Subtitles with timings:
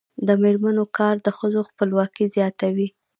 [0.27, 2.87] د میرمنو کار د ښځو خپلواکي زیاتوي.